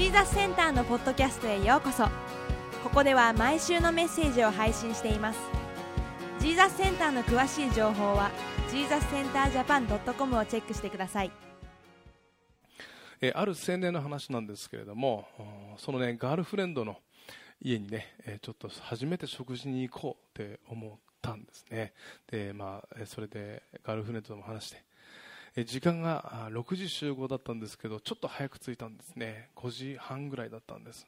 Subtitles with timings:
[0.00, 2.04] ジーザスセンターのポッドキャストへようこそ。
[2.82, 5.38] ここでは毎週のメッセージを配信しています。
[6.38, 8.30] ジーザスセンターの詳しい情報は
[8.70, 11.30] ジーザスセンタージャパン .com をチェックしてください。
[13.20, 15.28] えある青年の話なんですけれども
[15.76, 16.96] そのねガールフレンドの
[17.60, 21.92] 家にね、えちょっと初めて食事に行こうって思ったんですね。
[22.26, 24.82] でまあえそれでガールフレンドとも話して
[25.56, 29.50] 時間が6時集合だったんですけどちょっと早く着いたんですね。
[29.56, 31.06] 5時半ぐらいだったんです。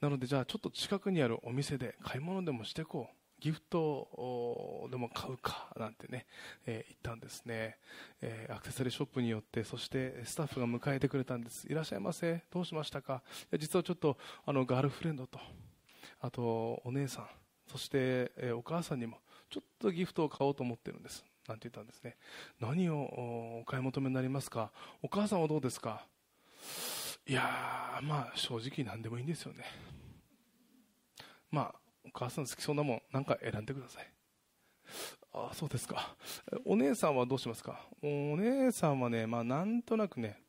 [0.00, 3.16] なのでじゃあちょっと近くにあるお店で買い物でもしてこう。
[3.38, 6.24] ギフトでも買うかなんてね、
[6.64, 7.76] えー言ったんですね、
[8.22, 11.66] えーアクセサリーショップによってそしてスタッフが迎えてくれたんです。
[11.70, 12.42] いらっしゃいませ。
[12.50, 13.22] どうしましたか？
[13.58, 15.38] 実はちょっとあのガールフレンドと
[16.20, 17.26] あとお姉さん
[17.70, 19.18] そして、えーお母さんにも
[19.50, 21.22] ちょっとギフトを買おうと思ってるんです。
[21.48, 22.16] なんて言ったんですね。
[22.60, 22.98] 何を
[23.60, 24.70] お買い求めになりますか？
[25.02, 26.04] お母さんはどうですか？
[27.26, 29.64] いやーまあ正直何でもいいんですよね。
[31.50, 34.06] まあお母さん好きそうなもんなんか選んでください。
[35.32, 36.14] あそうですか。
[36.64, 37.80] お姉さんはどうしますか？
[38.02, 40.40] お姉さんはねまあなんとなくね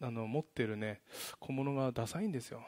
[0.00, 1.00] あの持ってるね
[1.38, 2.62] 小物がダサいんですよ。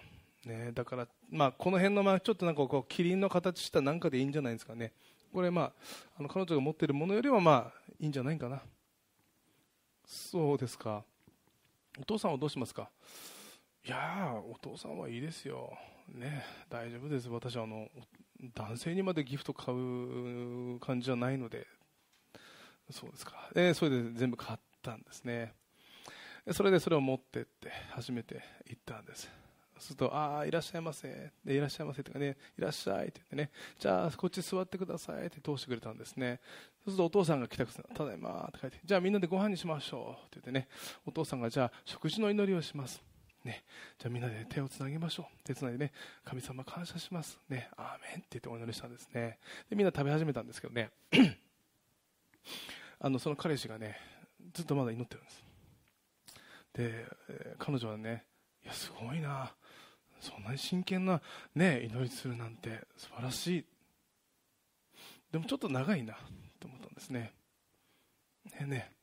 [0.44, 4.92] ね、だから、まあ、この辺の、まあ、ちょっとなんかこうキリンの形したなんかでいいんじゃないですかね。
[5.36, 5.72] これ、まあ、
[6.18, 8.62] あの彼女が持っているものよりは、まあ、いいんじゃないかな。
[10.06, 11.04] そうですか。
[12.00, 12.88] お父さんはどうしますか？
[13.84, 15.76] いやーお父さんはいいですよ、
[16.08, 17.28] ね、大丈夫です。
[17.28, 17.86] 私はあの
[18.54, 21.66] 男性にまでギフト買う感じじゃないので。
[22.90, 25.52] そうですか、えーそれで全部買ったんですね。
[26.52, 29.30] それでそれを持ってって初めて行ったんです。
[29.78, 36.40] すると、ああ、いらっしゃいませ、でいらっしゃいませとかね、いらっしゃいって言ってね、じゃあ、こっち座ってくださいって通してくれたんですね。
[36.84, 40.68] そうすると、お父さんが来たくて、ただいまって書いて、じゃあみんなでご飯にしましょうって言ってね、
[41.06, 43.02] お父さんがじゃあ、食事の祈りをします。
[43.44, 43.64] ね、
[43.98, 45.38] じゃあみんなで手をつなぎましょう。
[45.44, 45.92] 手つないでね、
[46.24, 47.38] 神様感謝します。
[47.48, 49.38] ね、アーメンって言ってお祈りしたんですね。
[49.70, 50.90] で、みんな食べ始めたんですけどね、
[52.98, 53.96] あの、その彼氏がね、
[54.52, 55.44] ずっとまだ祈ってるんです。
[56.72, 58.24] で、えー彼女はね、
[58.64, 59.54] いや、すごいな。
[60.20, 61.20] そんなに真剣な、
[61.54, 63.64] ね、祈りするなんて素晴らしい。
[65.32, 66.14] でもちょっと長いな
[66.60, 67.32] と思ったんですね。
[68.46, 68.94] ねえねえ、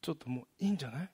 [0.00, 1.10] ちょっともういいんじゃない？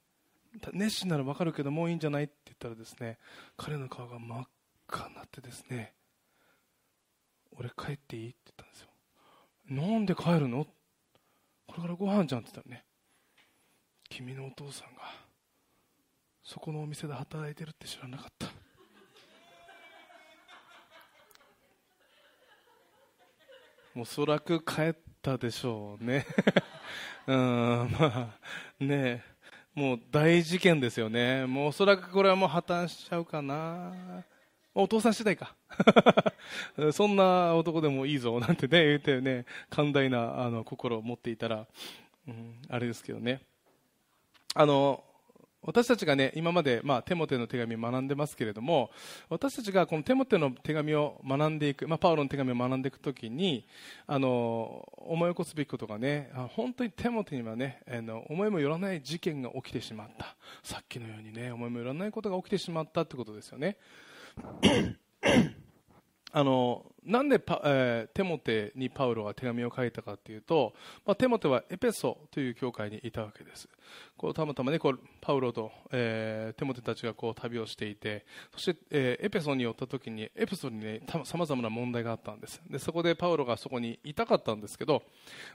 [0.74, 2.24] 熱心ならわかるけどもういいんじゃない？
[2.24, 3.18] って言ったらですね、
[3.56, 4.46] 彼の顔が真っ
[4.88, 5.94] 赤になってですね、
[7.58, 8.28] 俺帰っていい？
[8.28, 8.88] って言ったんですよ。
[9.70, 10.66] なんで帰るの？
[11.66, 12.84] これからご飯じゃんって言ったらね、
[14.10, 15.00] 君のお父さんが
[16.44, 18.51] そこのお店で働いてるって知らなかった
[23.94, 26.24] おそらく帰ったでしょうね。
[27.26, 29.22] うんまあね。
[29.74, 31.46] もう大事件ですよね。
[31.46, 33.92] もうおそらくこれはもう破綻しちゃうかな。
[34.74, 35.54] お父さん次第か。
[36.92, 41.66] そんな男でもいいぞなんてね言ってね寛大なあの心を持っていたら、
[42.26, 43.42] うん、あれですけどね。
[44.54, 45.04] あの
[45.62, 48.90] 私たちがね今まで、まあ、テモテの手紙を学んでますけれども
[49.28, 53.66] 私たちがこのテモテの手紙を学んでいく、まあ、パウロの手紙を学んでいくときに
[54.06, 60.36] あの思い起こすべきことがね本当にテモテにはねあの思いもよらない事件が起きてしまった。
[60.62, 63.76] さっきのようにね思いもよらないことが起きてしまったってことですよね。
[66.32, 70.72] あのなんでパ、えーテモテにパウロが手紙を書いたかというと、
[71.04, 73.68] まあ、テモテはエペソという教会にいたわけです。
[74.16, 82.62] こうたまたま、ね、こうパウロと、えーテモテたちがこう旅をしていてそして、えーエペソに寄った時にエペソにねさまざまな問題があったんです。
[82.70, 85.02] でそこでパウロがそこにいたかったんですけど、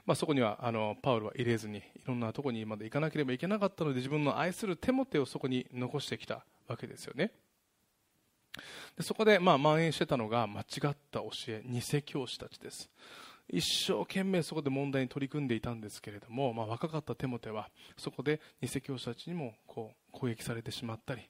[0.06, 7.32] まあ、そこにはあのパウロは入れずにいろんなところにまで行かなければいけなかったので自分の愛するテモテをそこに残してきたわけですよね。
[8.96, 10.66] でそこでまあ蔓延してたのが間違っ
[11.10, 12.90] た教え偽教師たちです。
[13.50, 21.22] 一生懸命そこで問題に取り組んでいたんですけれども、まあ、若かったテモテはそこで偽教師たちにもこう攻撃されてしまったり、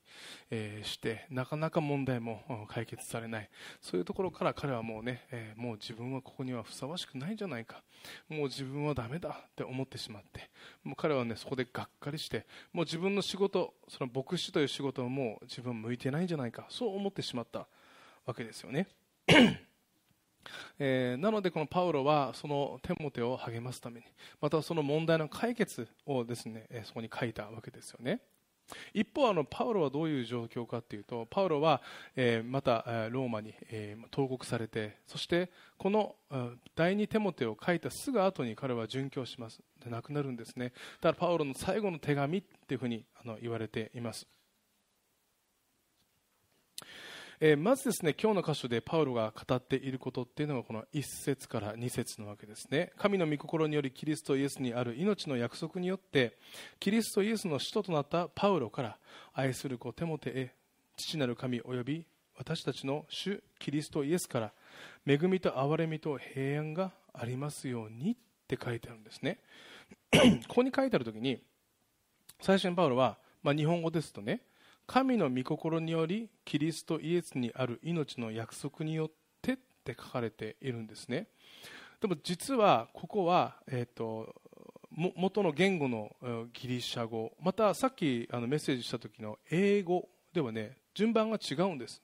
[0.50, 3.50] えしてなかなか問題も解決されない。
[3.80, 7.82] そういうところから彼はもうね、えもう自分はここにはふさわしくないんじゃないか。
[8.28, 10.50] もう自分はダメだって思ってしまって
[10.84, 16.66] もう彼はねそこでがっかりしてもう自分の仕事その牧師という仕事はもう自分向いてないんじゃないか。
[16.68, 17.66] そう思ってしまった
[18.24, 18.88] わけですよね。
[20.78, 24.06] えーなのでこのパウロはそのテモテを励ますために
[24.40, 28.20] またその問題の解決をですねえそこに書いたわけですよね。
[28.92, 31.82] 一方あのパウロはどういう状況かというとパウロは、
[32.16, 36.16] えまたローマに、え投獄されてそしてこの
[36.74, 39.60] 第二手モテを書いたすぐ後に彼は殉教します。
[39.82, 40.72] で亡くなるんですね。
[41.00, 44.26] だからパウロの最後の手紙っていうふうにあの言われています。
[47.40, 52.90] え、まずですね今日の箇所でパウロが語っていることっていうのがこの1節から2節のわけですね。
[52.96, 56.36] 神の御心によりキリストイエスにある命の約束によって
[56.80, 58.98] キリストイエスの使徒となったパウロから
[59.34, 60.54] 愛する子テモテへ
[60.96, 62.04] 父なる神および
[62.36, 64.52] 私たちの主キリストイエスから
[65.06, 68.16] 恵みと憐れみと平安がありますようにっ
[68.48, 69.38] て書いてあるんですね。
[70.48, 71.40] ここに書いてある時に
[72.40, 74.42] 最初にパウロは、まあ、日本語ですとね
[74.88, 79.10] 神の御心によりキリストイエスにある命の約束によっ
[79.42, 81.26] てって書かれているんですね。
[82.00, 84.34] でも実はここは、えーと、
[84.90, 86.16] 元の言語の
[86.54, 92.00] ギリシャ語またさっきあのメッセージした時の英語ではね順番が違うんです。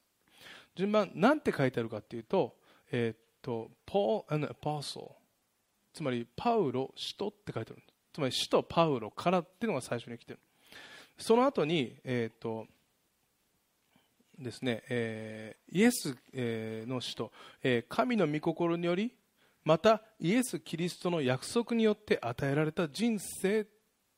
[0.76, 2.54] 順番なんて書いてあるかっていうと,、
[2.92, 5.12] えーと、ポー and apostle
[5.94, 7.82] つまりパウロ使徒って書いてある
[8.12, 10.38] つまり使徒パウロからっていうのが最初に来てる。
[11.16, 12.66] その後に、えーと
[14.38, 17.32] ですね、えー、イエス、えー、の使徒、
[17.62, 19.12] えー、神の御心により
[19.64, 23.66] またイエス・キリストの約束によって与えられた人生っ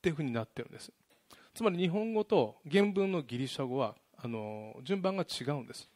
[0.03, 0.93] ていうふうになってるんです。
[1.55, 5.89] つまり日本語と原文のギリシャ語はあの順番が違うんです、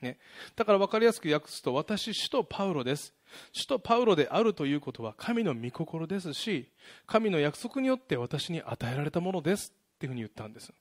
[0.00, 0.18] ね、
[0.54, 3.14] だから分かりやすく訳すと私使徒パウロです。
[3.52, 6.68] 使徒パウロであるということは神の御心ですし
[7.06, 10.72] 神の約束によって私に与えられたものですっていうふうに言ったんです。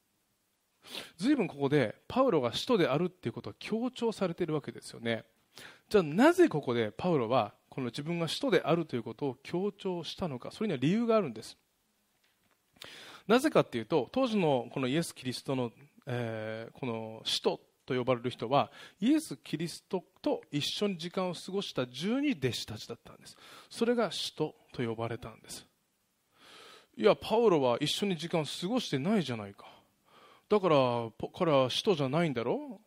[1.18, 5.26] 随分ここでパウロが使徒であるっていうことが強調されているわけですよね。
[5.90, 11.58] じゃあなぜここでパウロはこの自分が使徒であるということを強調したのかそれには理由があるんです。
[13.28, 15.72] なぜかっていうと当時のこのイエス・キリストの、
[16.08, 23.38] えー、この使徒と呼ばれる人はイエス・キリストと一緒に時間を過ごした十二弟子たちだったんです。
[23.70, 25.66] それが使徒と呼ばれたんです。
[26.98, 29.79] いやパウロは一緒に時間を過ごしてないじゃないか。
[30.50, 30.76] だから
[31.34, 32.82] 彼は使徒じゃないんだろ？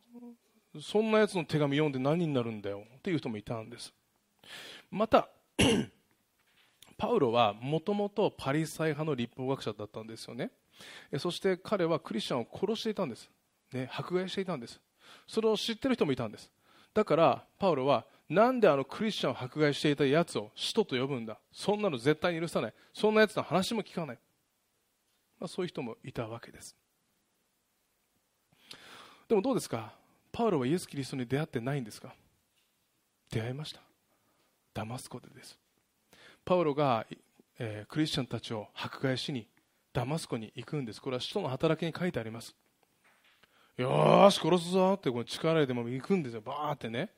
[0.81, 2.85] そんなやつの手紙読んで何になるんだよ？
[2.99, 3.93] っていう人もいたんです。
[4.91, 5.29] また
[6.99, 10.51] パウロはもともとパリサイ派の立法学者だったんですよね。
[11.19, 13.31] そして彼はクリスチャンを殺していたんです、
[13.73, 14.81] ね、迫害していたんです。
[15.29, 16.51] それを知ってる人もいたんです。
[16.95, 21.39] だからパウロはなんであのクリスチャンを迫害していたやつを使徒と呼ぶんだ？
[21.53, 22.75] そんなの絶対に許さない。
[22.95, 24.19] そんなやつの話も聞かない、
[25.39, 26.75] まあ、そういう人もいたわけです。
[29.29, 29.93] でもどうですか？
[30.31, 32.15] パウロはイエス・キリストに出会ってないんですか？
[33.31, 33.81] 出会いました？
[34.75, 35.59] ダマスコでです。
[36.45, 37.07] パウロが、
[37.59, 39.47] えー、クリスチャンたちを迫害しに
[39.93, 41.01] ダマスコに行くんです。
[41.01, 42.55] これは使徒の働きに書いてあります。
[43.77, 46.41] よし殺すぞってこの力でも行くんですよ。
[46.41, 47.11] バーってね。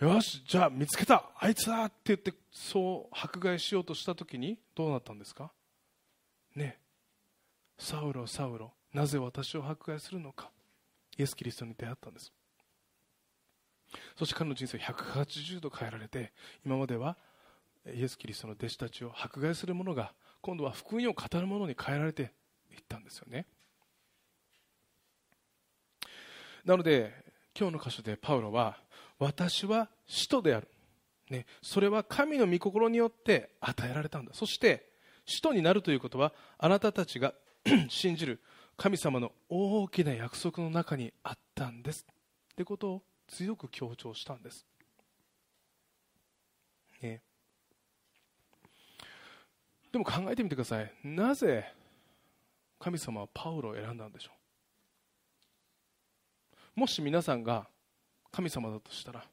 [0.00, 1.30] よしじゃあ見つけた。
[1.38, 5.52] あいつだって言ってそう迫害しようとした時にどうなったんですか？
[6.56, 6.78] ね
[7.78, 10.50] サウロサウロなぜ私を迫害するのか。
[11.22, 12.32] イエス・キリストに出会ったんです。
[14.18, 16.32] そして彼の人生180度変えられて
[16.66, 17.16] 今までは
[17.86, 22.32] イエス・キリストの弟子たちを迫害する者が今度は福音を語る者に変えられて
[22.72, 23.46] いったんですよね。
[26.64, 27.12] なので
[27.58, 28.78] 今日の箇所でパウロは
[29.18, 30.68] 私は使徒である、
[31.30, 34.32] ね、それは神の御心によって与えられたんだ。
[34.34, 34.90] そして
[35.26, 37.34] 使徒になるということはあなたたちが
[37.88, 38.40] 信じる
[38.76, 42.04] 神様の大きな約束の中にあったんです。
[42.52, 44.66] ってことを強く強調したんです、
[47.00, 47.22] ね、
[49.90, 50.92] でも考えてみてください。
[51.04, 51.72] なぜ
[52.78, 54.32] 神様はパウロを選んだんでしょ
[56.76, 56.80] う？
[56.80, 57.68] もし皆さんが
[58.32, 59.24] 神様だとしたら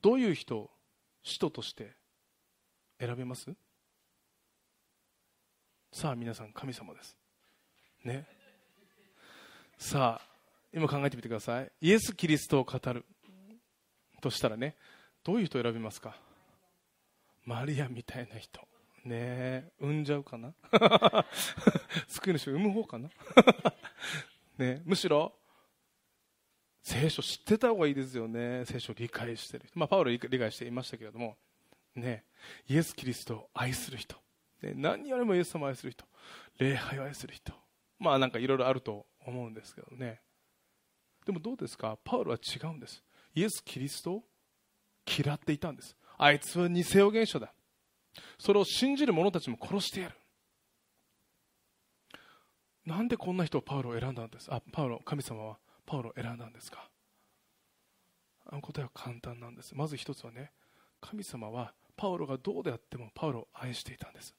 [0.00, 0.70] どういう人を
[1.22, 1.92] 使徒として
[3.00, 3.50] 選べます？
[5.92, 7.16] さあ皆さん神様です。
[8.06, 8.24] ね。
[9.78, 10.26] さあ
[10.72, 11.70] 今考えてみてください。
[11.80, 13.04] イエス・キリストを語る。
[14.22, 14.74] としたらね
[15.22, 16.16] どういう人を選びますか？
[17.44, 18.60] マリアみたいな人。
[19.04, 19.08] ね。
[19.12, 20.54] え産んじゃうかな？
[22.08, 23.10] 救い主を産む方かな？
[24.58, 24.82] ね。
[24.84, 25.34] むしろ
[26.82, 28.64] 聖書知ってた方がいいですよね。
[28.64, 31.36] 聖書を理解してる、まあ、パウロ理解していましたけれども。
[31.94, 32.24] ね。
[32.68, 34.16] イエス・キリストを愛する人、
[34.62, 36.04] ね、何よりもイエス様を愛する人。
[36.58, 37.52] 礼拝を愛する人。
[37.98, 40.20] まあなんかいろいろあると思うんですけどね。
[41.24, 41.98] でもどうですか？
[42.04, 43.02] パウロは違うんです。
[43.34, 44.22] イエス・キリストを
[45.06, 45.96] 嫌っていたんです。
[46.18, 47.52] あいつは偽予言者だ。
[48.38, 50.16] それを信じる者たちも殺してやる。
[52.84, 54.52] なんでこんな人をパウロを選んだんです？
[54.52, 56.88] あパウロ神様はパウロを選んだんですか？
[58.46, 59.74] あの答えは簡単なんです。
[59.74, 60.52] まず一つはね
[61.00, 64.34] 神様はパウロがどうであってもパウロを愛していたんです。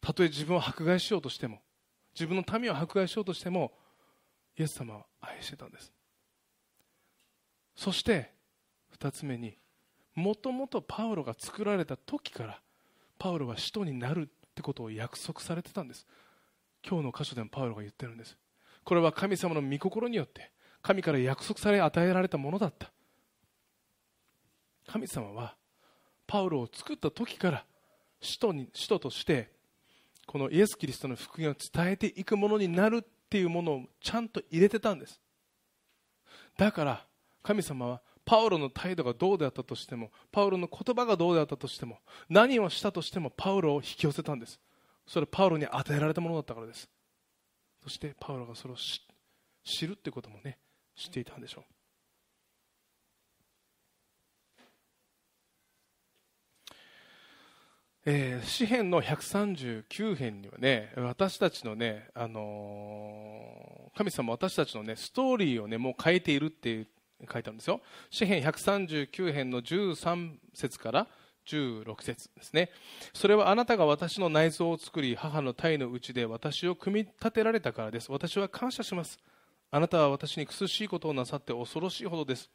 [0.00, 1.60] たとえ自分を迫害しようとしても
[2.14, 3.72] 自分の民を迫害しようとしても
[4.58, 5.92] イエス様は愛してたんです。
[7.76, 8.32] そして
[8.98, 9.56] 2つ目に
[10.14, 12.60] もともとパウロが作られた時から
[13.18, 16.06] パウロは使徒になるってことを約束されてたんです。
[16.86, 18.36] 今日の箇所でもパウロが言ってるんです。
[18.84, 20.50] これは神様の御心によって
[20.82, 22.90] 神から約束され与えられたものだった。
[24.86, 25.54] 神様は
[26.26, 27.64] パウロを作った時から
[28.20, 29.52] 使徒に使徒として
[30.30, 35.20] このイエス・キリストの福音を伝えていくものになるっていうものをちゃんと入れてたんです。
[36.56, 37.04] だから
[37.42, 44.60] 神様はパウロの態度がどうであったとしてもパウロの言葉がどうであったとしても何をしたとしてもパウロを引き寄せたんです。
[45.04, 46.88] それはパウロに与えられたものだったからです。
[47.82, 48.76] そしてパウロがそれを
[49.64, 50.58] 知るってこともね
[50.94, 51.64] 知っていたんでしょう。
[58.12, 66.88] えー、詩篇の139編にはね私たちのね、あのー、神様私たちのねストーリーをねもう変えているって
[67.32, 67.80] 書いてあるんですよ。
[68.10, 71.06] 詩篇139編の13節から
[71.46, 72.70] 16節ですね。
[73.14, 78.10] それはあなたが私の内臓を作り母の体のうちで私を組み立てられたからです。
[78.10, 79.20] 私は感謝します。
[79.70, 82.50] あなたは私に苦しいことをなさって恐ろしいほどです。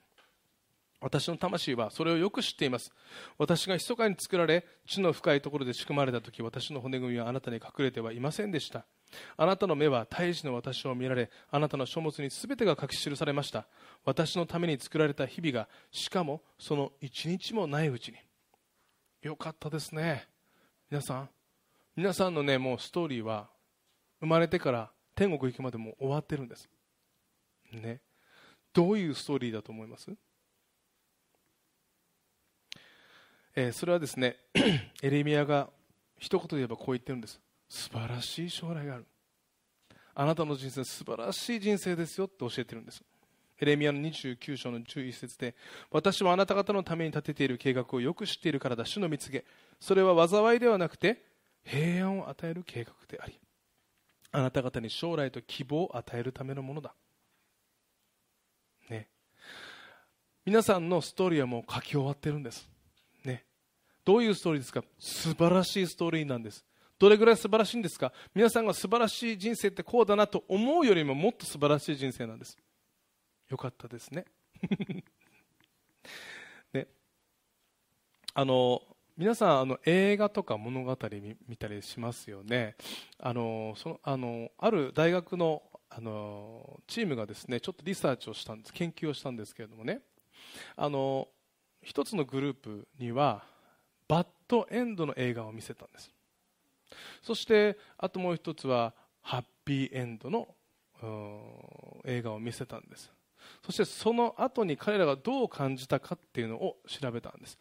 [1.06, 2.92] 私の魂はそれをよく知っています。
[3.38, 8.88] 私が密かに作られ地の深いところで仕組まれた時私の骨組みはあなたに隠れてはいませんでした。
[9.38, 13.68] あなたの目は胎児の私を見られあなたの書物に全てが書き記されました。
[14.04, 18.18] 私のために作られた日々がしかもその一日もないうちに。
[19.22, 20.28] よかったですね。
[20.90, 21.30] 皆さん
[21.96, 23.48] 皆さんのねもうストーリーは
[24.22, 26.68] 生まれてから天国行くまでも終わってるんです。
[27.72, 28.02] ね。
[28.74, 30.10] どういうストーリーだと思います？
[33.56, 34.36] えー、それはですね
[35.02, 35.70] エレミアが
[36.18, 37.40] 一言で言えばこう言ってるんです。
[37.70, 39.06] 素晴らしい将来がある。
[40.14, 43.04] あなたの人生素晴らしい人生ですよって教えてるんです。
[43.60, 45.56] エレミアの29章の11節で
[45.90, 48.86] 私はあなた方のために立てている計画をよく知っているからだ。
[48.86, 49.46] 主の蜜げ
[49.80, 51.24] それは災いではなくて
[51.64, 53.40] 平安を与える計画であり
[54.32, 56.94] あなた方に将来と希望を与えるためのものだ。
[58.90, 59.08] ね。
[60.46, 62.75] 皆さんのストーリーはもう書き終わってるんです。
[64.06, 64.84] どういうストーリーですか？
[65.00, 66.64] 素晴らしいストーリーなんです。
[66.98, 68.14] どれぐらい素晴らしいんですか？
[68.34, 72.56] 皆さんが素晴らしい人生ってこうだなと思うよりももっと素晴らしい人生なんです。
[73.50, 74.26] よかったですね。
[76.72, 76.88] ね。
[78.34, 78.82] あの
[79.18, 80.98] 皆さんあの映画とか物語
[81.48, 82.76] 見たりしますよね。
[83.18, 88.74] あのそのあのある大学のあのチームがですねちょっとリサーチをしたんです。
[88.74, 90.02] 研究をしたんですけれどもね。
[90.76, 91.28] あの
[91.82, 93.46] 一つのグループには
[94.08, 96.12] バッドエンドの映画を見せたんです。
[97.22, 100.48] そしてあともう一つはハッピーエンドの
[102.06, 103.12] 映画を見せたんです。
[103.64, 107.58] そしてその後に彼らがどう感じたかっていうのを調べたんです。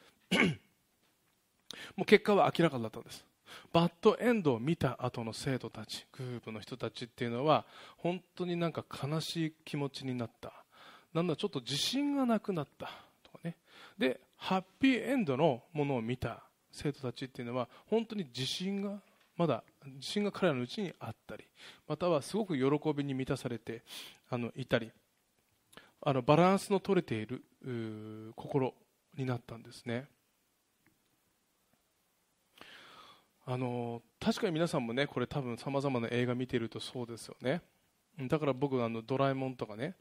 [1.96, 3.24] もう結果は明らかだったんです。
[3.72, 7.64] バッドエンドを見た後の生徒たちグループの人たちっていうのは
[7.96, 10.52] 本当になんか悲しい気持ちになった。
[11.12, 12.90] なんだちょっと自信がなくなった
[13.22, 13.56] とかね。
[13.96, 19.00] でハッピーエンドのものを見た生徒たちっていうのは本当に自信が
[19.36, 19.64] まだ
[19.96, 21.44] 自信が彼らのうちにあったり
[21.88, 23.82] またはすごく喜びに満たされて
[24.30, 24.90] あのいたり
[26.02, 27.42] あのバランスの取れている
[28.36, 28.74] 心
[29.16, 30.06] になったんですね。
[33.46, 37.62] あの確かに皆さんもねこれ多分さまざまな映画見ているとそうですよね。
[38.28, 39.94] だから僕あのドラえもんとかね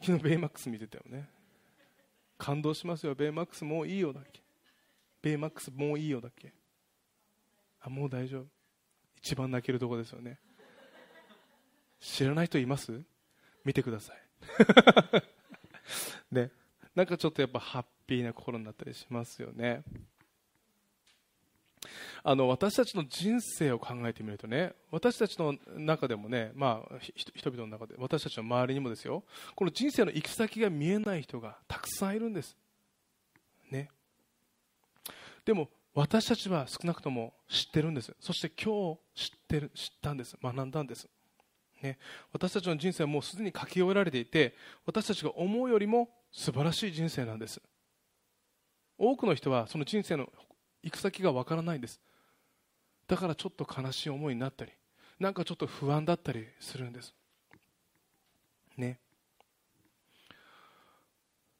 [0.00, 1.28] 昨日ベイマックス見てたよね。
[2.42, 3.14] 感動しますよ。
[3.14, 4.42] ベイマックスもういいよだっけ。
[5.22, 6.52] ベイマックスもういいよだっけ。
[7.80, 8.46] あもう大丈夫。
[9.18, 10.40] 一番泣けるとこですよね。
[12.00, 13.00] 知らない人います？
[13.64, 14.16] 見てください。
[16.34, 16.50] ね。
[16.96, 19.84] なんかちょっとやっぱハッピーな心になったりしますよね。
[22.22, 32.56] あの私たちの人生を考えてみるとね私たちの中でもね、まあ、人々の中で私たちの周りにもですよこの人生の行き先が見えない人がたくさんいるんです、
[33.70, 33.88] ね、
[35.44, 38.14] でも私たちは少なくとも知ってるんです。
[38.18, 40.36] そして今日知ってる知ったんです。
[40.42, 41.06] 学んだんです、
[41.82, 41.98] ね、
[42.32, 44.54] 私たちの人生はもうすでに書き終えられていて
[44.86, 47.60] 私たちが思うよりも素晴らしい人生なんです。
[48.96, 50.28] 多くの人はその人生の
[50.82, 52.00] 行く先がわからないんです。
[53.08, 54.72] だからちょっと悲しい思いになったり
[55.18, 57.14] なんかちょっと不安だったりするんです。
[58.76, 58.98] ね。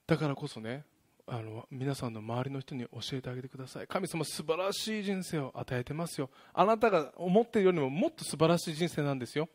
[0.06, 0.84] だからこそね
[1.26, 3.86] あの皆さんの周りの人に教えてあげてください。
[3.86, 6.30] 神様素晴らしい人生を与えてますよ。
[6.52, 9.48] あなたが思っているよりももっと素晴らしい人生なんですよ。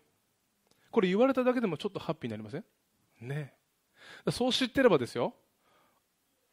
[0.90, 2.64] これ言われただけでもちょっとハッピーになりません？
[3.20, 3.54] ね。
[4.32, 5.34] そう知ってればですよ。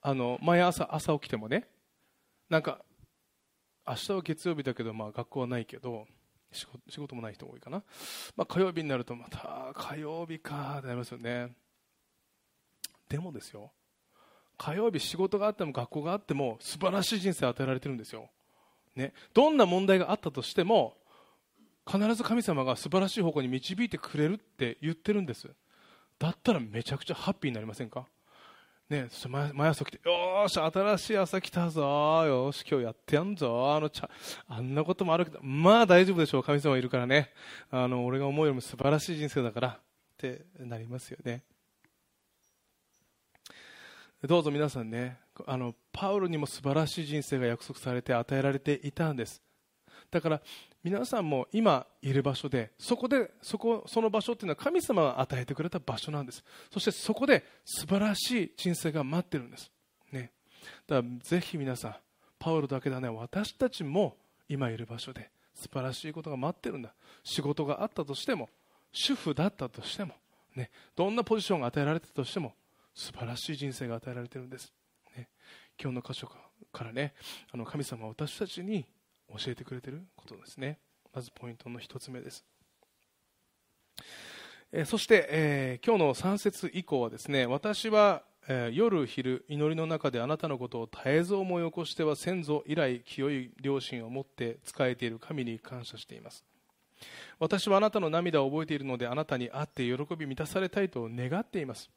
[0.02, 1.68] あの毎朝朝起きてもね
[2.50, 2.80] なんか
[3.86, 6.06] 明日は月曜日だけど、まあ、学校はないけど
[6.52, 6.66] 仕
[6.98, 7.82] 事もない人も多いかな、
[8.36, 11.52] まあ、火曜日になるとまた火曜日かってなりますよね。
[13.08, 13.72] でもですよ
[14.56, 18.30] 火曜日仕事があっても学校があっても素晴らしい人生を与えられてるんですよ、
[18.94, 20.96] ね、どんな問題があったとしても
[21.86, 25.50] 必ず神様が素晴らしい方向に導いてくれるって言ってるんです。
[26.18, 28.06] だったらめちゃくちゃハッピーになりませんか？
[28.88, 31.80] ね、そ毎朝来て、よーし、新しい朝来たぞ、
[32.26, 34.10] よし、今日やってやんぞ、あのちゃ、
[34.46, 37.32] あんなこともあるけど、まあ大丈夫でしょう、神様いるからね。
[37.70, 39.80] あの、俺が思うよりも素晴らしい人生だから、っ
[40.18, 41.42] てなりますよね。
[44.22, 49.42] どうぞ皆さんね、あの、パウロにも素晴らしい人生が約束されて与えられていたんです。
[50.10, 50.42] だから
[50.84, 56.44] 皆さんも今いる場所でそこでそこその場所っていうのは神様が与えてくれた場所なんです。
[56.70, 59.72] そしてそこで素晴らしい人生が待ってるんです、
[60.12, 60.30] ね、
[60.86, 61.96] だからぜひ皆さん
[62.38, 66.92] パウロだけだね私たちも今いる場所で素晴らしいことが待ってるんだ。
[67.22, 68.50] 仕事があったとしても
[68.92, 70.12] 主婦だったとしても、
[70.54, 72.52] ね、どんなポジションが与えられたとしても
[72.94, 74.70] 素晴らしい人生が与えられてるんです、
[75.16, 75.28] ね、
[75.80, 76.30] 今日の箇所
[76.72, 77.14] からね
[77.52, 78.84] あの神様は私たちに
[79.28, 80.78] 教えてくれてることですね。
[81.12, 82.44] まずポイントの1つ目です。
[84.72, 96.44] えそして、えー、今日の3節以降はですね私は、えー、夜昼祈りの中であなたのことを絶えず思い起こしては先祖以来清い良心を持って仕えている神に感謝しています。
[97.38, 101.88] 私はあなたの涙を覚えているのであなたに会って喜び満たされたいと願っています。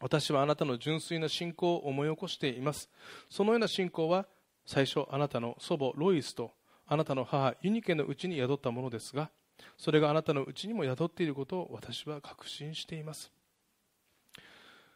[0.00, 2.90] 私はあなたの純粋な信仰を思い起こしています。
[3.28, 4.26] そのような信仰は
[4.70, 6.52] 最初あなたの祖母ロイスと
[6.86, 9.28] あなたの母ユニケのうちに宿ったものですが
[9.76, 13.32] それがあなたのうちにも宿っていることを私は確信しています。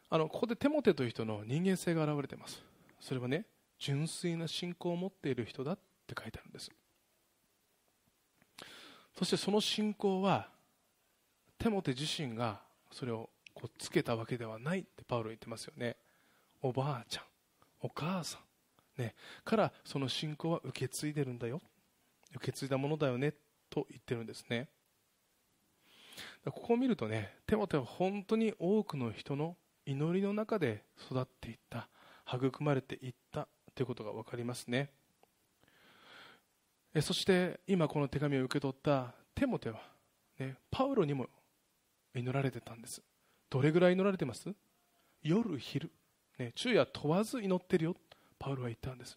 [0.08, 2.62] あのここでテモテという人の人間性が現れています。
[3.00, 6.70] それはね純粋な信仰を持っている人だって書いてあるんです。
[9.18, 10.50] そしてその信仰は
[11.58, 12.60] テモテ自身が
[12.92, 15.96] それをこうつけたわけではないってパウロ言ってますよね。
[16.62, 17.24] おばあちゃん
[17.80, 18.53] お母さん
[18.96, 21.60] ね、からその信仰は受け継いでるんだよ。
[22.34, 23.32] 受け継いだものだよね。
[23.70, 24.68] と言ってるんですね。
[26.44, 31.88] ここを見るとねテモテは本当に多くの人の祈りの中で育っていった。
[32.26, 33.48] 育まれていった。
[33.74, 34.90] ということが分かりますね。
[37.02, 39.80] そして今この手紙を受け取ったテモテは、
[40.38, 41.26] ね、パウロにも
[42.14, 43.02] 祈られてたんです。
[43.50, 44.48] どれぐらい祈られてます？
[45.22, 45.90] 夜昼、
[46.38, 47.96] ね、昼夜問わず祈ってるよ。
[48.44, 49.16] パウロは言ったんです。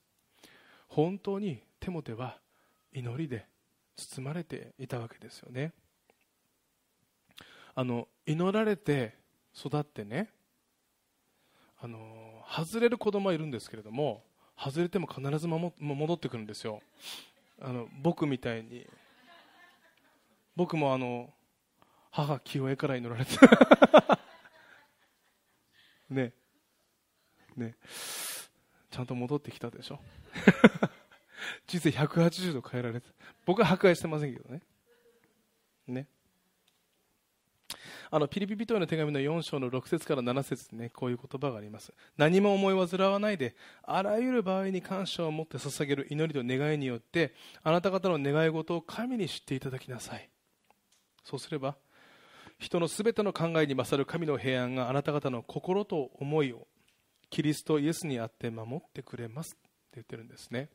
[0.88, 2.38] 本当にテモテは
[2.94, 3.46] 祈りで
[3.98, 5.74] 包まれていたわけですよね。
[7.76, 9.16] あの祈られて
[9.54, 10.30] 育ってね
[11.78, 14.24] あの外れる子供はいるんですけれども
[14.58, 16.82] 外れても必ず戻ってくるんですよ。
[17.62, 18.88] あの僕みたいに。
[20.56, 21.34] 僕もあの
[22.12, 23.36] 母清江から祈られて。
[26.10, 26.32] ね。
[27.58, 27.76] ね。
[28.90, 30.00] ちゃんと戻ってきたでしょ？
[31.68, 33.08] 人生180度変えられた
[33.46, 34.62] 僕は迫害してませんけどね。
[35.88, 36.08] ね。
[38.10, 41.94] あのピリピピトへの手紙の4章の6節から7節ねこういう言葉があります。
[42.16, 50.30] 何も思い煩わないであらゆる場合に感謝を持って捧げる祈りと願いによってあなた方の願い事を神に知っていただきなさい。
[51.24, 51.76] そうすれば
[52.60, 56.68] 人のすべての考えに勝る神の平安があなた方の心と思いを
[57.30, 60.70] キリストイエスにあって守ってくれますって言ってるんですね。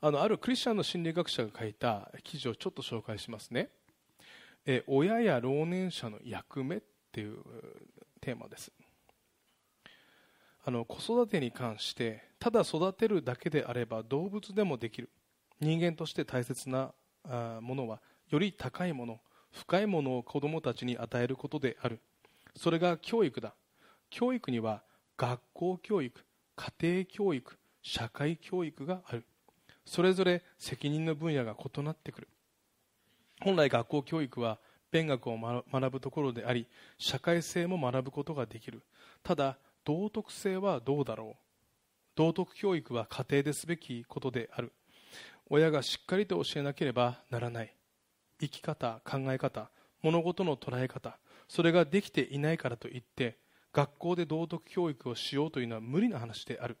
[0.00, 3.70] あのあるクリスチャンの心理学者が書いた記事をちょっと紹介しますね。
[4.64, 7.38] え親や老年者の役目っていう
[8.20, 8.70] テーマです。
[10.64, 15.08] あの子育てに関してただ育てるだけであれば動物でもできる。
[15.60, 16.92] 人間として大切な
[17.60, 22.00] ものはより高いもの深いものを子供たちに与えることである。
[22.54, 23.54] それが教育だ。
[24.10, 24.82] 教育には
[25.16, 26.24] 学校教育
[26.56, 29.24] 家庭教育社会教育がある。
[29.84, 32.28] それぞれ責任の分野が異なってくる。
[33.40, 34.58] 本来学校教育は
[34.90, 36.66] 勉学を学ぶところであり
[36.98, 38.82] 社会性も学ぶことができる。
[39.22, 41.42] ただ道徳性はどうだろう。
[42.16, 44.72] 道徳教育は家庭ですべきことである。
[45.50, 47.74] 親がしっかりと教えなければならない。
[48.40, 49.70] 生き方考え方
[50.02, 51.18] 物事の捉え方
[51.48, 53.36] それができていないからといって
[53.78, 56.78] 学校で道徳教育をしようというのは無理な話である。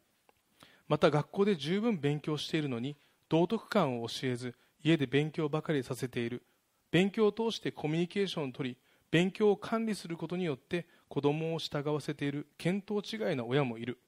[0.88, 2.96] また学校で十分勉強しているのに
[3.28, 6.42] 道徳観を教えず家で勉強ばかりさせている。
[6.90, 8.76] 勉強を通してコミュニケーションを取り
[9.12, 14.00] 勉強を管理することによって子供を従わせている見当違いな親もいる。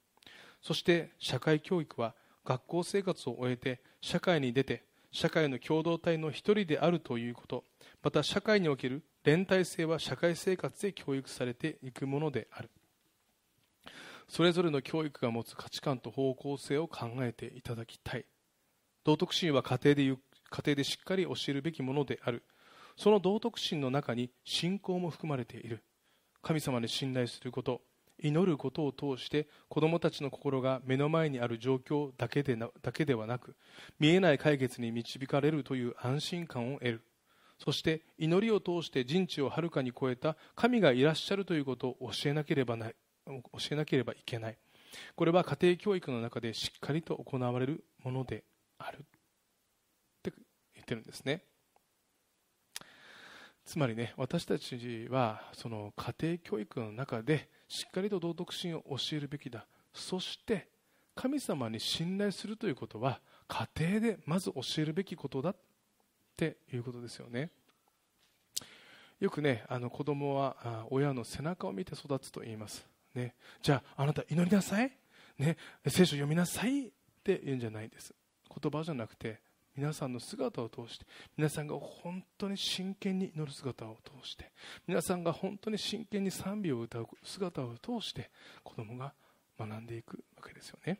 [0.61, 7.63] そして社会教育は学校生活を終えて社会に出て社会の共同体の一人であるということ。
[8.03, 12.69] また社会における連帯性は社会生活で教育されていくものである。
[14.31, 18.25] それぞれの教育が持つ価値観と方向性を考えていただきたい。
[19.03, 20.17] 道徳心は家庭で家
[20.67, 22.45] 庭でしっかり教えるべきものである。
[22.97, 25.83] その道徳心の中に信仰も含まれている。
[26.43, 27.83] 神様に信頼すること
[28.21, 33.57] 祈ることを通して子供たちの心が目の前にある状況だけでなだけではなく
[33.99, 37.05] 見えない解決に導かれるという安心感を得る。
[37.59, 42.93] そして祈りを通して人知をはるかに超えた神がいらっしゃるということを教えなければな
[43.27, 44.59] 教えなければいけない。
[45.15, 48.45] これは家庭教育の中でしっかりと行われるもので
[48.79, 48.99] ある。
[48.99, 49.01] っ
[50.23, 50.33] て
[50.75, 51.45] 言ってるんですね。
[53.65, 59.67] つまりね私たちはその家庭教育の中でしっかりと道徳心を教えるべきだ。
[59.93, 60.69] そして
[61.15, 65.51] 神様に信頼するということは家庭でまず教えるべきことだ。
[65.51, 65.57] っ
[66.37, 67.51] ていうことですよね。
[69.21, 74.93] よくねあの子供は親の背中を見て育つと言います、ね、じゃああなた祈りなさい、
[75.39, 76.91] ね、聖書読みなさいっ
[77.25, 78.15] て言うんじゃないです。
[78.49, 79.41] 言葉じゃなくて
[79.77, 84.51] 皆さんの姿を通して皆さんが本当に真剣に祈る姿を通して
[84.87, 88.31] 皆さんが本当に真剣に賛美を歌う姿を通して
[88.65, 89.15] 子供が
[89.59, 90.99] 学んでいくわけですよね。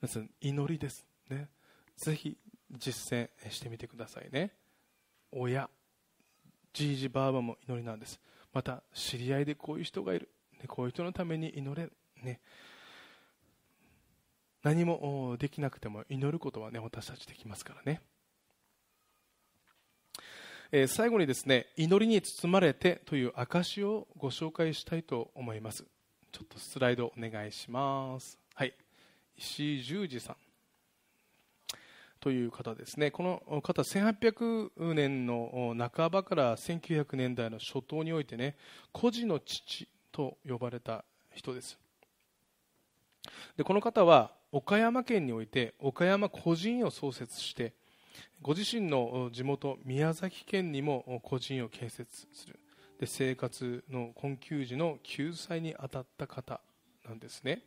[0.00, 1.06] 皆さん祈りです。
[1.28, 1.48] ね。
[1.96, 2.36] ぜひ
[2.70, 4.52] 実践してみてくださいね。
[5.32, 5.68] 親。
[6.72, 8.20] じいじばあばも祈りなんです。
[8.56, 11.82] また知り合いでこういう人がいる、ね、こういう人のために祈れ。
[11.82, 11.92] る、
[12.22, 12.40] ね、
[14.62, 18.00] 何もできなくても祈ることはね私たちできますからね、
[20.72, 25.84] えー、最後にですね祈りに包まれてという証をご紹介したいと思います。
[26.32, 28.38] ちょっとスライドお願いします。
[28.54, 28.72] はい。
[29.36, 30.45] 石井十二さん。
[32.26, 33.12] という方ですね。
[33.12, 38.56] この方1800年の半ばから1900年代の初頭においてね
[38.90, 41.78] 孤児の父と呼ばれた人です。
[43.56, 47.74] でこの方は岡山県において岡山孤児院を創設して
[48.42, 52.58] ご自身の地元宮崎県にも孤児院を建設する。
[52.98, 56.60] で生活の困窮時の救済に当たった方
[57.06, 57.62] なんですね。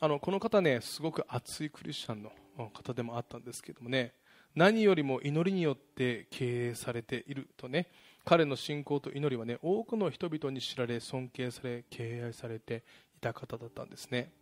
[0.00, 2.32] あのこの方ねすごく熱いクリスチャンの
[2.68, 4.12] 方でもあったんですけどもね。
[4.54, 7.88] 何よりも祈りによって経営されているとね。
[8.24, 12.84] 彼の信仰と祈りはね多くの人々に知られ尊敬され敬愛されて
[13.16, 14.32] いた方だったんですね。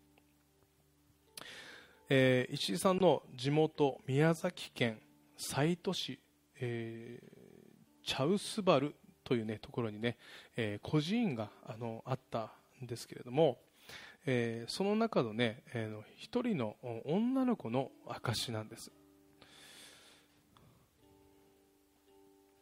[2.11, 4.99] えー、石井さんの地元宮崎県
[5.37, 6.19] 西都市、
[6.59, 10.17] えー、チャウスバルという、ね、ところにね、
[10.57, 12.51] えー、孤児院があのあった
[12.83, 13.59] んですけれども、
[14.27, 18.91] えー、その中のね、えー、一人の女の子の証なんです、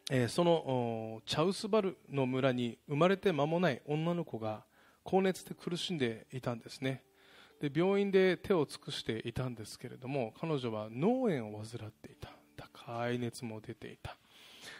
[0.09, 4.63] えー、そのチャウスバルの村に生まれて間もない女の子が
[5.03, 7.03] 高熱で苦しんでいたんですね。
[7.59, 12.31] で病院で手を尽くしていたんですけれども彼女は脳炎を患っていた。
[12.55, 14.17] 高い熱も出ていた。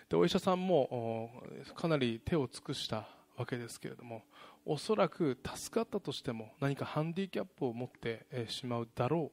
[0.10, 1.44] でお医者さんも
[1.76, 4.24] かなり手を尽くしたわけですけれども
[4.66, 9.32] おそらく助かったとしても何かハンディキャップを持ってしまうだろ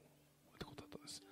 [0.52, 1.22] うってことだったんです。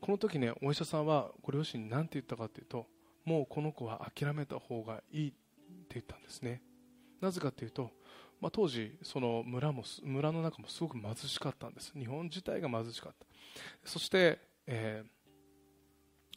[0.00, 2.86] この時ねお医者さんはご両親に何て言ったかというと
[3.24, 5.36] もうこの子は諦めた方がいいって
[5.94, 6.62] 言ったんですね。
[7.20, 7.90] なぜかというと
[8.40, 11.92] まあ、当時その村も村の中もすごく貧しかったんです。
[11.98, 13.26] 日本自体が貧しかった。
[13.84, 15.02] そして、え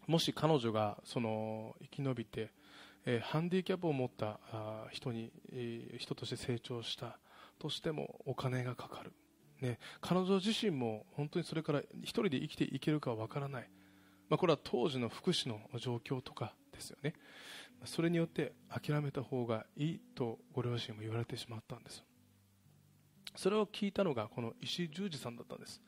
[0.08, 2.52] ー、もし彼女がその生き延びて、
[3.12, 4.40] え、ハンディキャップを持った
[4.92, 7.18] 人に、え、人として成長した
[7.58, 9.14] としてもお金がかかる、
[9.62, 13.70] ね、彼女自身も本当にそれから一人で生きていけるかわからない、
[14.30, 17.16] まあ、これは当時の福祉の状況とかですよね。
[17.86, 22.04] それによって諦めた方がいいとご両親も言われてしまったんです。
[23.36, 25.82] それを聞いたのがこの石井十二さんだったんです、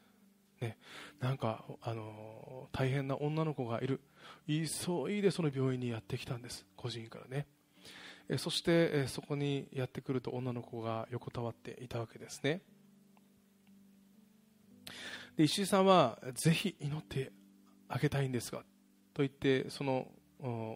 [0.61, 0.77] ね、
[1.19, 4.01] なんか、あの大変な女の子がいる。
[4.47, 6.65] 急いでその病院にやってきたんです。
[6.75, 7.47] 個人からね。
[8.29, 12.61] えそしてえそこにやってくると女の子が横たわっていたわけですね。
[15.35, 17.31] で石井さんはぜひ祈って
[17.89, 18.59] あげたいんですが
[19.13, 20.07] と言ってその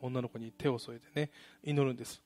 [0.02, 1.32] 女の子に手を添えてね
[1.63, 2.21] 祈るんです。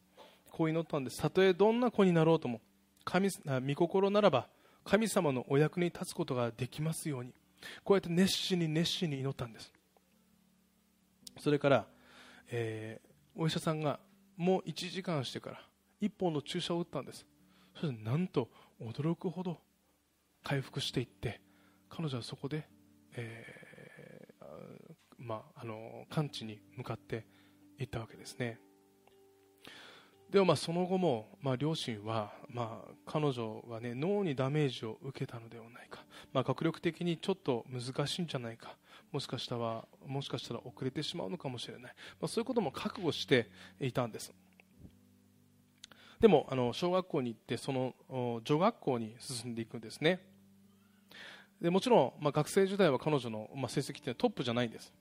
[0.51, 1.21] こう祈ったんです。
[1.21, 2.61] たとえどんな子になろうとも
[3.05, 4.47] 神御心ならば
[4.83, 7.33] 神様のお役に立つことができますように。
[7.83, 9.71] こうやって熱心に熱心に祈ったんです。
[11.39, 11.87] それから、
[12.49, 13.09] えー
[13.41, 14.01] お医者さんが
[14.35, 15.61] もう1時間してから
[16.01, 17.25] 1本の注射を打ったんです。
[17.73, 18.49] そしてなんと
[18.81, 19.61] 驚くほど
[20.43, 21.39] 回復していって
[21.89, 22.67] 彼女はそこで、
[23.15, 24.45] えー
[25.17, 27.25] まあ、あの完治に向かって
[27.79, 28.59] いったわけですね。
[30.31, 38.75] でもまあその後も、まあ、両親は、まあ、彼女は、ね、脳にダメージを受けたのではないか、まあ、学力的にちょっと難しいんじゃないか。
[39.11, 41.83] もしかしたらもしかしたら遅れてしまうのかもしれない、
[42.21, 44.31] まあ、そういうことも覚悟していたんです。
[46.19, 47.95] でもあの小学校に行ってその
[48.43, 50.19] 女学校に進んでいくんですね。
[51.59, 54.93] でもちろん、まあ、学生時代は彼女の、まあ、成績ってトップじゃないんです。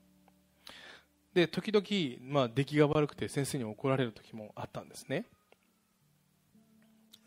[1.33, 5.25] で時々、まあ、出来が悪くて先生に怒られる時もあったんですね。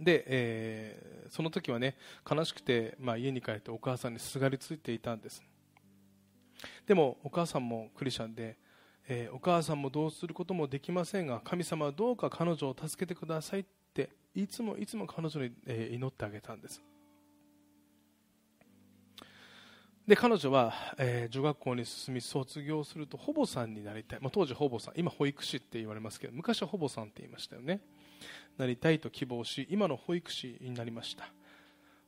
[0.00, 1.96] で、えーその時はね
[2.30, 5.42] 悲しくて、まあ、家に帰ってお母さんにすがりついていたんです。
[6.86, 8.58] でもお母さんもクリスチャンで、
[9.08, 16.82] えーお母さんもどうすることもできませんが神様はどうか彼女を助けてくださいっていつもいつも彼女に、えー祈ってあげたんです。
[20.06, 24.94] で彼女は、えー女学校に進み卒業すると保母さんになりたい、まあ、当時保母さん。
[24.96, 27.80] 今保育士って言われますけど昔は保母さんって言いましたよね。
[28.58, 31.32] なりたいと希望し今の保育士になりました。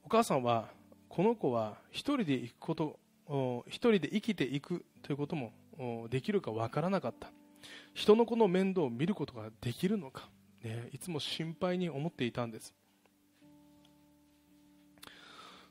[0.02, 0.68] お母さんは
[1.08, 5.52] この子は一人で行くことお一人で生きていくということも
[6.10, 7.30] できるかわからなかった。
[7.94, 10.28] 人の子の面倒を見ることができるのか、
[10.62, 12.74] ね、いつも心配に思っていたんです。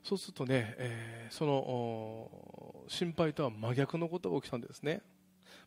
[0.04, 5.02] そうするとね、えーその心配とは真逆のことが起きたんですね。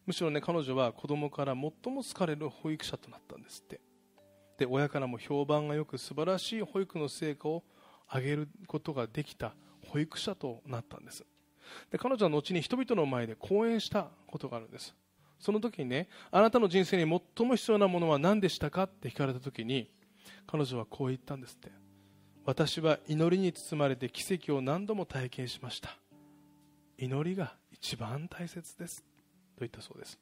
[0.06, 3.80] むしろね彼女は子供から最も好かれる保育者となったんですって。
[4.58, 7.64] で親からも評判がよく素晴らしい保育の成果を
[8.14, 9.54] 上げることができた
[9.88, 11.24] 保育者となったんです。
[11.90, 14.94] で彼女は後に人々の前で講演したことがあるんです。
[15.40, 19.90] その時にねあなたの人生に最も必要なものは何でしたかって聞かれた時に
[20.46, 21.85] 彼女はこう言ったんですって。
[22.46, 25.98] 私は祈りに包まれて奇跡を何度も体験しました。
[26.96, 28.98] 祈りが一番大切です。
[28.98, 29.04] と
[29.60, 30.16] 言ったそうです。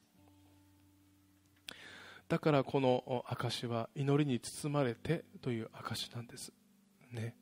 [2.27, 6.51] だからこの証は祈りに包まれてという証なんです。
[7.11, 7.35] ね。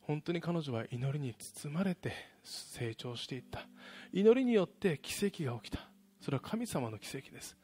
[0.00, 3.64] 本当に彼女は祈りに包まれて成長していった。
[4.12, 5.88] 祈りによって奇跡が起きた。
[6.20, 7.56] それは神様の奇跡です、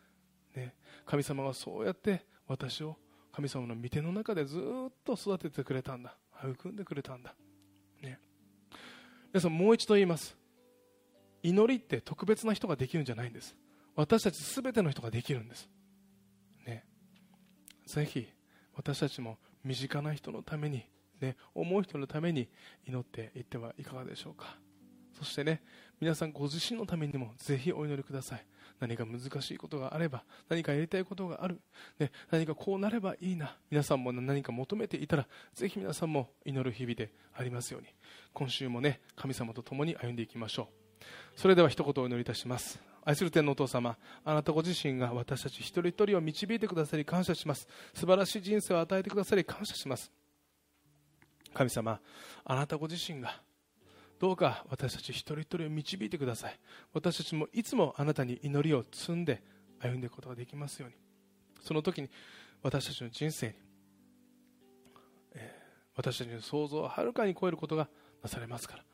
[0.55, 0.75] ね、
[1.07, 2.97] 神様がそうやって私を
[3.39, 6.17] 神様の御手の中でずっと育ててくれたんだ。
[6.43, 7.37] 育んでくれたんだ、
[8.03, 8.19] ね、
[9.33, 10.37] 皆さんもう一度言います。
[11.45, 13.55] 祈りって特別な人ができるんじゃないんです。
[13.95, 15.71] 私たち全ての人ができるんです。
[16.67, 16.85] ね。
[17.87, 18.27] ぜひ
[18.75, 20.83] 私たちも身近な人のために
[21.21, 22.49] ね、思う人のために
[22.89, 24.59] 祈っていってはいかがでしょうか。
[25.17, 25.63] そしてね
[26.01, 28.45] 皆さんご自身のためにもぜひお祈りください。
[28.81, 31.61] 何か難しいことがあれば何かやりたいことがある、
[31.99, 33.57] ね、何かこうなればいいな。
[33.71, 37.89] 皆さんも何か求めていたらぜひ皆さんも祈る日々でありますように。
[38.33, 40.69] 今週もね神様と共に歩んでいきましょ
[41.01, 41.05] う。
[41.37, 42.81] それでは一言お祈りいたします。
[43.05, 47.67] 愛する天のお父様あなたご自身が私たち一人一人を導いてくださり感謝します。
[47.95, 50.13] 素晴らしい人生を与えてくださり感謝します。
[51.55, 52.01] 神様
[52.45, 53.41] あなたご自身が
[54.19, 56.59] どうか私たち一人一人を導いてください。
[56.93, 59.43] 私たちもいつもあなたに祈りを積んで
[59.81, 60.97] 歩んでいくことができますように。
[61.61, 62.11] その時に
[62.63, 63.55] 私たちの人生に、
[65.35, 67.89] えー私たちの想像をはるかに超えることが
[68.23, 68.85] なされますから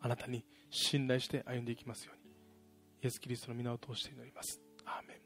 [0.00, 2.22] あなたに信頼して歩んでいきますように。
[3.02, 4.60] イエス・キリストの皆を通して祈ります。
[4.84, 5.16] アーメン。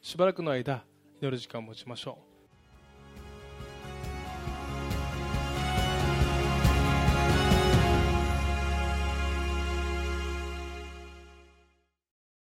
[0.00, 0.84] しばらくの間
[1.20, 2.35] 祈る時間を持ちましょう。